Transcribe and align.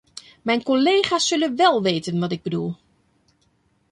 Mijn 0.41 0.63
collega's 0.63 1.27
zullen 1.27 1.55
wel 1.55 1.81
weten 1.81 2.19
wat 2.19 2.31
ik 2.31 2.41
bedoel. 2.41 2.75